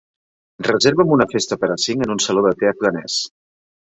[0.67, 3.19] Reserva'm una festa per a cinc en un saló de té afganès